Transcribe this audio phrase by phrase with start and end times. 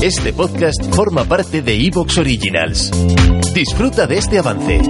[0.00, 2.92] Este podcast forma parte de Evox Originals.
[3.52, 4.80] Disfruta de este avance.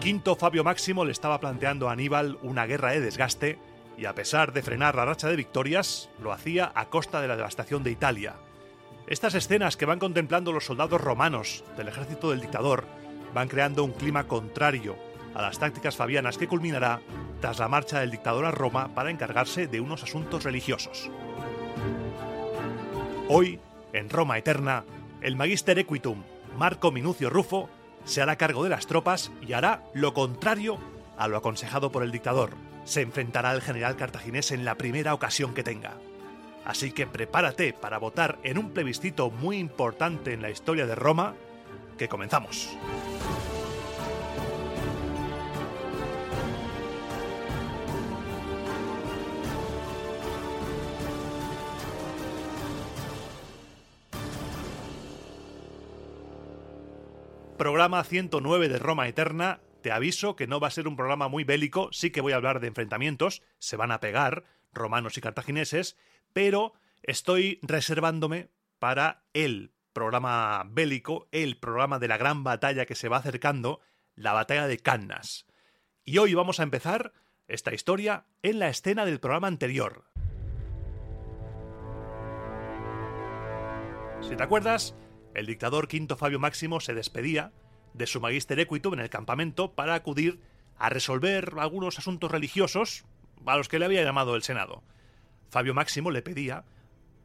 [0.00, 3.60] Quinto Fabio Máximo le estaba planteando a Aníbal una guerra de desgaste
[3.96, 7.36] y a pesar de frenar la racha de victorias, lo hacía a costa de la
[7.36, 8.34] devastación de Italia.
[9.10, 12.84] Estas escenas que van contemplando los soldados romanos del ejército del dictador
[13.34, 14.96] van creando un clima contrario
[15.34, 17.00] a las tácticas fabianas que culminará
[17.40, 21.10] tras la marcha del dictador a Roma para encargarse de unos asuntos religiosos.
[23.28, 23.58] Hoy,
[23.92, 24.84] en Roma Eterna,
[25.22, 26.22] el Magister Equitum,
[26.56, 27.68] Marco Minucio Rufo,
[28.04, 30.78] se hará cargo de las tropas y hará lo contrario
[31.18, 32.50] a lo aconsejado por el dictador.
[32.84, 35.96] Se enfrentará al general cartaginés en la primera ocasión que tenga.
[36.64, 41.34] Así que prepárate para votar en un plebiscito muy importante en la historia de Roma,
[41.98, 42.76] que comenzamos.
[57.60, 59.60] Programa 109 de Roma Eterna.
[59.82, 62.36] Te aviso que no va a ser un programa muy bélico, sí que voy a
[62.36, 65.98] hablar de enfrentamientos, se van a pegar romanos y cartagineses,
[66.32, 73.08] pero estoy reservándome para el programa bélico, el programa de la gran batalla que se
[73.08, 73.80] va acercando,
[74.14, 75.46] la batalla de Cannas.
[76.04, 77.12] Y hoy vamos a empezar
[77.48, 80.04] esta historia en la escena del programa anterior.
[84.20, 84.94] Si te acuerdas,
[85.34, 87.52] el dictador Quinto Fabio Máximo se despedía
[87.94, 90.40] de su Magister Equitum en el campamento para acudir
[90.76, 93.04] a resolver algunos asuntos religiosos
[93.46, 94.82] a los que le había llamado el Senado.
[95.50, 96.64] Fabio Máximo le pedía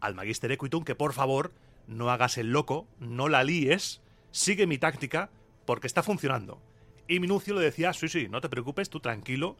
[0.00, 1.52] al Magister Equitum que por favor
[1.86, 4.00] no hagas el loco, no la líes,
[4.30, 5.30] sigue mi táctica
[5.64, 6.60] porque está funcionando.
[7.08, 9.56] Y Minucio le decía, sí, sí, no te preocupes, tú tranquilo,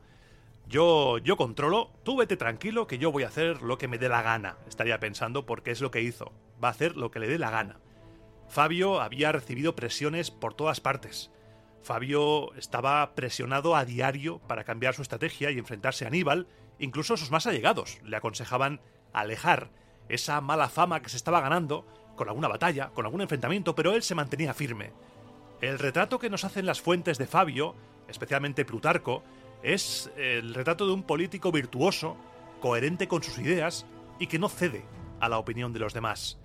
[0.69, 4.09] yo, yo controlo, tú vete tranquilo que yo voy a hacer lo que me dé
[4.09, 6.33] la gana, estaría pensando porque es lo que hizo,
[6.63, 7.79] va a hacer lo que le dé la gana.
[8.49, 11.31] Fabio había recibido presiones por todas partes.
[11.83, 16.49] Fabio estaba presionado a diario para cambiar su estrategia y enfrentarse a Aníbal,
[16.79, 18.81] incluso sus más allegados le aconsejaban
[19.13, 19.71] alejar
[20.09, 24.03] esa mala fama que se estaba ganando con alguna batalla, con algún enfrentamiento, pero él
[24.03, 24.93] se mantenía firme.
[25.61, 27.75] El retrato que nos hacen las fuentes de Fabio,
[28.09, 29.23] especialmente Plutarco,
[29.63, 32.17] es el retrato de un político virtuoso,
[32.61, 33.87] coherente con sus ideas
[34.19, 34.85] y que no cede
[35.21, 36.39] a la opinión de los demás.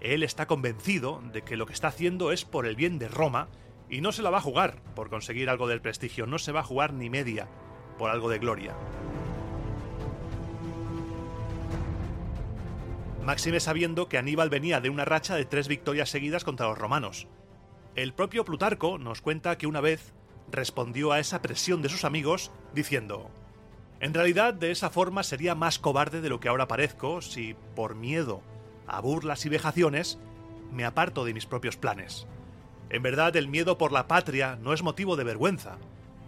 [0.00, 3.48] Él está convencido de que lo que está haciendo es por el bien de Roma
[3.88, 6.60] y no se la va a jugar por conseguir algo del prestigio, no se va
[6.60, 7.48] a jugar ni media
[7.98, 8.74] por algo de gloria.
[13.24, 17.28] Máxime sabiendo que Aníbal venía de una racha de tres victorias seguidas contra los romanos.
[17.94, 20.12] El propio Plutarco nos cuenta que una vez
[20.50, 23.30] respondió a esa presión de sus amigos diciendo,
[24.00, 27.94] en realidad de esa forma sería más cobarde de lo que ahora parezco si, por
[27.94, 28.42] miedo
[28.88, 30.18] a burlas y vejaciones,
[30.72, 32.26] me aparto de mis propios planes.
[32.90, 35.78] En verdad, el miedo por la patria no es motivo de vergüenza.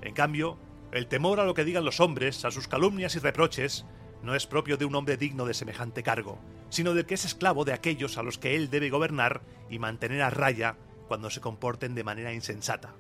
[0.01, 0.59] En cambio,
[0.93, 3.85] el temor a lo que digan los hombres, a sus calumnias y reproches,
[4.23, 6.39] no es propio de un hombre digno de semejante cargo,
[6.75, 10.23] sino del que es esclavo de aquellos a los que él debe gobernar y mantener
[10.23, 10.75] a raya
[11.07, 12.97] cuando se comporten de manera insensata.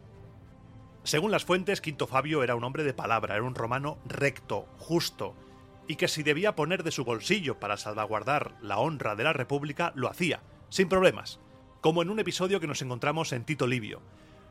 [1.03, 5.35] Según las fuentes, Quinto Fabio era un hombre de palabra, era un romano recto, justo,
[5.89, 9.91] y que si debía poner de su bolsillo para salvaguardar la honra de la República,
[9.97, 11.41] lo hacía, sin problemas,
[11.81, 14.03] como en un episodio que nos encontramos en Tito Livio.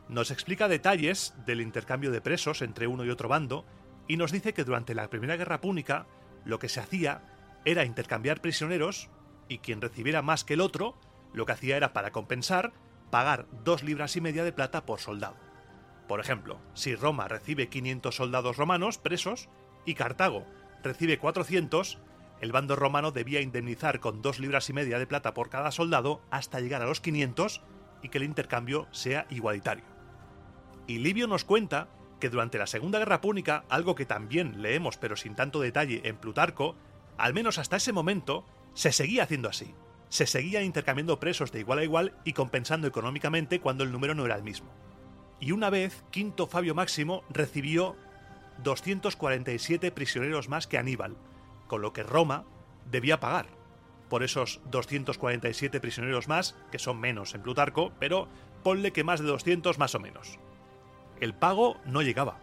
[0.09, 3.63] Nos explica detalles del intercambio de presos entre uno y otro bando,
[4.05, 6.07] y nos dice que durante la Primera Guerra Púnica
[6.43, 7.32] lo que se hacía
[7.65, 9.09] era intercambiar prisioneros,
[9.47, 10.95] y quien recibiera más que el otro,
[11.33, 12.73] lo que hacía era para compensar,
[13.09, 15.35] pagar dos libras y media de plata por soldado.
[16.07, 19.49] Por ejemplo, si Roma recibe 500 soldados romanos presos
[19.85, 20.45] y Cartago
[20.83, 21.99] recibe 400,
[22.41, 26.21] el bando romano debía indemnizar con dos libras y media de plata por cada soldado
[26.29, 27.61] hasta llegar a los 500
[28.01, 29.85] y que el intercambio sea igualitario.
[30.85, 31.87] Y Livio nos cuenta
[32.19, 36.17] que durante la Segunda Guerra Púnica, algo que también leemos pero sin tanto detalle en
[36.17, 36.75] Plutarco,
[37.17, 39.73] al menos hasta ese momento, se seguía haciendo así.
[40.09, 44.25] Se seguía intercambiando presos de igual a igual y compensando económicamente cuando el número no
[44.25, 44.69] era el mismo.
[45.39, 47.95] Y una vez, Quinto Fabio Máximo recibió
[48.63, 51.17] 247 prisioneros más que Aníbal,
[51.67, 52.45] con lo que Roma
[52.89, 53.47] debía pagar
[54.13, 58.27] por esos 247 prisioneros más, que son menos en Plutarco, pero
[58.61, 60.37] ponle que más de 200 más o menos.
[61.19, 62.39] El pago no llegaba.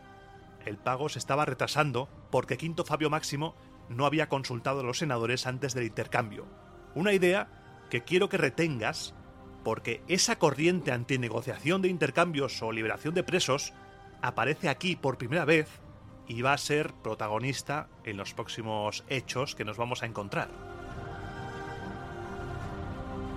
[0.67, 3.55] El pago se estaba retrasando porque Quinto Fabio Máximo
[3.90, 6.46] no había consultado a los senadores antes del intercambio.
[6.94, 7.48] Una idea
[7.90, 9.14] que quiero que retengas
[9.64, 13.75] porque esa corriente antinegociación de intercambios o liberación de presos
[14.22, 15.69] aparece aquí por primera vez
[16.26, 20.48] y va a ser protagonista en los próximos hechos que nos vamos a encontrar.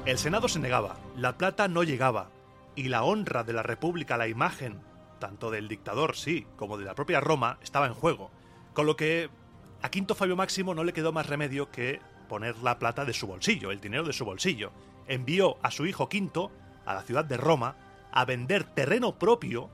[0.05, 2.29] El Senado se negaba, la plata no llegaba,
[2.75, 4.81] y la honra de la República, la imagen,
[5.19, 8.31] tanto del dictador, sí, como de la propia Roma, estaba en juego.
[8.73, 9.29] Con lo que
[9.83, 11.99] a Quinto Fabio Máximo no le quedó más remedio que
[12.29, 14.71] poner la plata de su bolsillo, el dinero de su bolsillo.
[15.07, 16.53] Envió a su hijo Quinto
[16.85, 17.75] a la ciudad de Roma
[18.13, 19.69] a vender terreno propio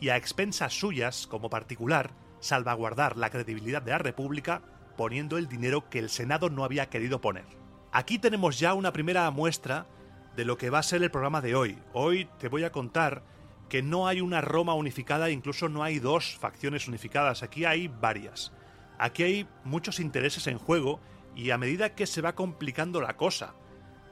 [0.00, 2.10] y a expensas suyas, como particular,
[2.40, 4.62] salvaguardar la credibilidad de la República
[4.96, 7.44] poniendo el dinero que el Senado no había querido poner.
[7.92, 9.86] Aquí tenemos ya una primera muestra
[10.34, 11.78] de lo que va a ser el programa de hoy.
[11.92, 13.22] Hoy te voy a contar
[13.68, 18.52] que no hay una Roma unificada, incluso no hay dos facciones unificadas, aquí hay varias.
[19.02, 21.00] Aquí hay muchos intereses en juego
[21.34, 23.56] y a medida que se va complicando la cosa,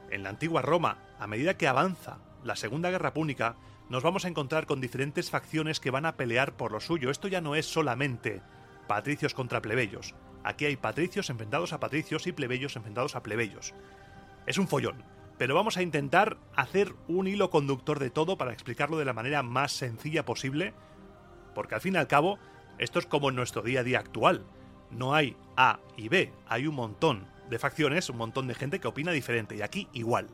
[0.09, 3.55] en la antigua Roma, a medida que avanza la Segunda Guerra Púnica,
[3.87, 7.09] nos vamos a encontrar con diferentes facciones que van a pelear por lo suyo.
[7.09, 8.41] Esto ya no es solamente
[8.89, 10.13] patricios contra plebeyos.
[10.43, 13.73] Aquí hay patricios enfrentados a patricios y plebeyos enfrentados a plebeyos.
[14.45, 15.05] Es un follón,
[15.37, 19.41] pero vamos a intentar hacer un hilo conductor de todo para explicarlo de la manera
[19.41, 20.73] más sencilla posible,
[21.55, 22.39] porque al fin y al cabo,
[22.77, 24.43] esto es como en nuestro día a día actual.
[24.91, 28.87] No hay A y B, hay un montón de facciones, un montón de gente que
[28.87, 30.27] opina diferente, y aquí igual.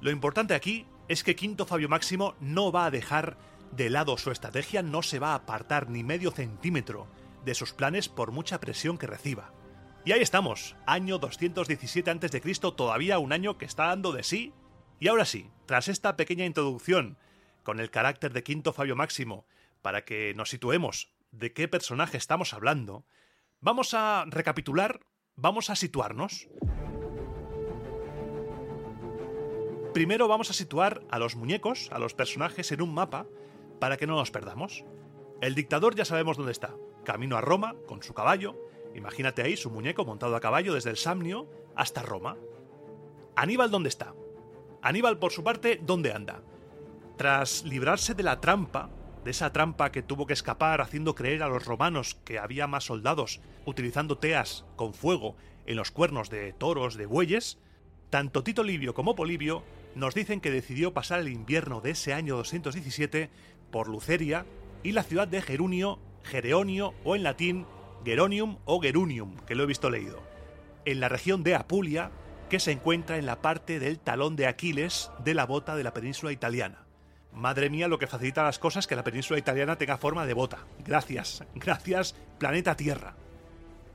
[0.00, 3.36] Lo importante aquí es que Quinto Fabio Máximo no va a dejar
[3.72, 7.06] de lado su estrategia, no se va a apartar ni medio centímetro
[7.44, 9.52] de sus planes por mucha presión que reciba.
[10.04, 12.40] Y ahí estamos, año 217 a.C.,
[12.76, 14.52] todavía un año que está dando de sí.
[14.98, 17.16] Y ahora sí, tras esta pequeña introducción
[17.62, 19.46] con el carácter de Quinto Fabio Máximo,
[19.80, 23.04] para que nos situemos de qué personaje estamos hablando,
[23.62, 25.00] vamos a recapitular,
[25.36, 26.48] vamos a situarnos.
[29.94, 33.26] Primero vamos a situar a los muñecos, a los personajes en un mapa,
[33.78, 34.84] para que no nos perdamos.
[35.40, 36.74] El dictador ya sabemos dónde está,
[37.04, 38.56] camino a Roma con su caballo,
[38.94, 42.36] imagínate ahí su muñeco montado a caballo desde el Samnio hasta Roma.
[43.36, 44.14] Aníbal dónde está.
[44.82, 46.42] Aníbal por su parte, ¿dónde anda?
[47.16, 48.90] Tras librarse de la trampa,
[49.24, 52.84] de esa trampa que tuvo que escapar haciendo creer a los romanos que había más
[52.84, 55.36] soldados utilizando teas con fuego
[55.66, 57.58] en los cuernos de toros, de bueyes,
[58.10, 59.62] tanto Tito Livio como Polibio
[59.94, 63.30] nos dicen que decidió pasar el invierno de ese año 217
[63.70, 64.46] por Luceria
[64.82, 67.66] y la ciudad de Gerunio, Gereonio o en latín
[68.04, 70.22] Geronium o Gerunium, que lo he visto leído,
[70.84, 72.10] en la región de Apulia,
[72.48, 75.94] que se encuentra en la parte del talón de Aquiles de la bota de la
[75.94, 76.81] península italiana.
[77.32, 80.58] Madre mía, lo que facilita las cosas que la península italiana tenga forma de bota.
[80.84, 83.14] Gracias, gracias, planeta Tierra.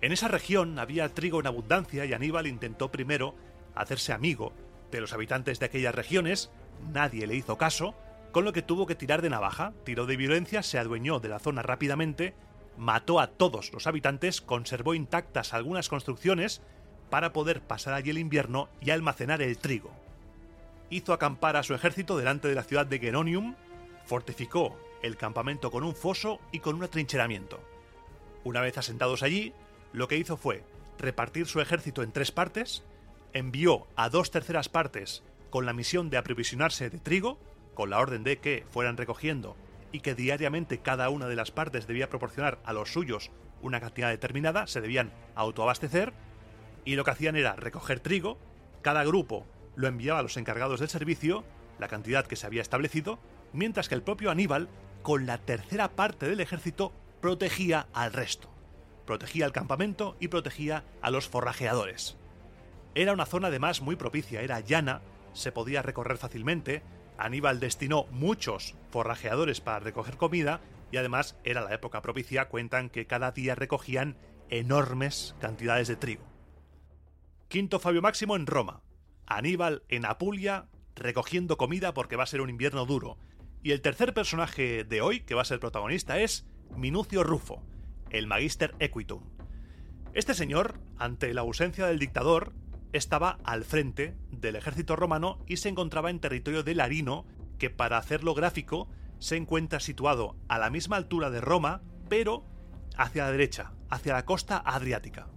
[0.01, 3.35] En esa región había trigo en abundancia y Aníbal intentó primero
[3.75, 4.53] hacerse amigo
[4.91, 6.49] de los habitantes de aquellas regiones,
[6.91, 7.95] nadie le hizo caso,
[8.31, 11.39] con lo que tuvo que tirar de navaja, tiró de violencia, se adueñó de la
[11.39, 12.33] zona rápidamente,
[12.77, 16.61] mató a todos los habitantes, conservó intactas algunas construcciones
[17.09, 19.91] para poder pasar allí el invierno y almacenar el trigo.
[20.89, 23.55] Hizo acampar a su ejército delante de la ciudad de Geronium,
[24.05, 27.59] fortificó el campamento con un foso y con un atrincheramiento.
[28.43, 29.53] Una vez asentados allí,
[29.93, 30.63] lo que hizo fue
[30.97, 32.83] repartir su ejército en tres partes,
[33.33, 37.37] envió a dos terceras partes con la misión de aprovisionarse de trigo,
[37.73, 39.55] con la orden de que fueran recogiendo
[39.91, 44.09] y que diariamente cada una de las partes debía proporcionar a los suyos una cantidad
[44.09, 46.13] determinada, se debían autoabastecer,
[46.85, 48.37] y lo que hacían era recoger trigo,
[48.81, 49.45] cada grupo
[49.77, 51.45] lo enviaba a los encargados del servicio,
[51.79, 53.19] la cantidad que se había establecido,
[53.53, 54.67] mientras que el propio Aníbal,
[55.03, 56.91] con la tercera parte del ejército,
[57.21, 58.49] protegía al resto.
[59.05, 62.17] Protegía el campamento y protegía a los forrajeadores.
[62.95, 65.01] Era una zona además muy propicia, era llana,
[65.33, 66.81] se podía recorrer fácilmente,
[67.19, 70.59] Aníbal destinó muchos forrajeadores para recoger comida
[70.91, 74.17] y además era la época propicia, cuentan que cada día recogían
[74.49, 76.23] enormes cantidades de trigo.
[77.47, 78.81] Quinto Fabio Máximo en Roma,
[79.27, 83.17] Aníbal en Apulia recogiendo comida porque va a ser un invierno duro.
[83.61, 87.63] Y el tercer personaje de hoy, que va a ser protagonista, es Minucio Rufo,
[88.09, 89.23] el Magister Equitum.
[90.13, 92.53] Este señor, ante la ausencia del dictador,
[92.93, 97.25] estaba al frente del ejército romano y se encontraba en territorio de Larino,
[97.59, 98.87] que para hacerlo gráfico
[99.19, 102.45] se encuentra situado a la misma altura de Roma, pero
[102.95, 105.27] hacia la derecha, hacia la costa adriática.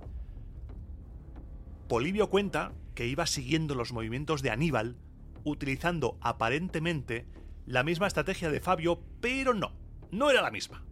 [1.88, 4.96] Polibio cuenta que iba siguiendo los movimientos de Aníbal,
[5.44, 7.26] utilizando aparentemente
[7.66, 9.72] la misma estrategia de Fabio, pero no,
[10.10, 10.84] no era la misma.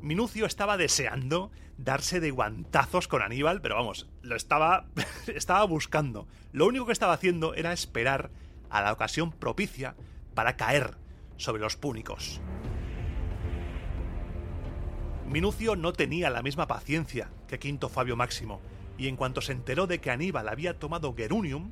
[0.00, 4.88] Minucio estaba deseando darse de guantazos con Aníbal, pero vamos, lo estaba,
[5.34, 6.26] estaba buscando.
[6.52, 8.30] Lo único que estaba haciendo era esperar
[8.70, 9.94] a la ocasión propicia
[10.34, 10.96] para caer
[11.36, 12.40] sobre los púnicos.
[15.28, 18.60] Minucio no tenía la misma paciencia que Quinto Fabio Máximo,
[18.98, 21.70] y en cuanto se enteró de que Aníbal había tomado Gerunium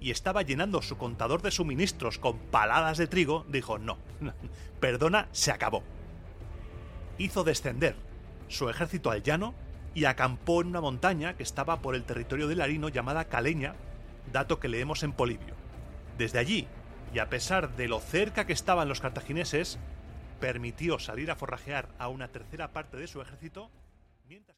[0.00, 3.98] y estaba llenando su contador de suministros con paladas de trigo, dijo no,
[4.80, 5.82] perdona, se acabó.
[7.18, 7.96] Hizo descender
[8.48, 9.54] su ejército al llano
[9.94, 13.74] y acampó en una montaña que estaba por el territorio de Larino llamada Caleña,
[14.32, 15.54] dato que leemos en Polibio.
[16.16, 16.68] Desde allí,
[17.12, 19.78] y a pesar de lo cerca que estaban los cartagineses,
[20.40, 23.70] permitió salir a forrajear a una tercera parte de su ejército,
[24.28, 24.57] mientras...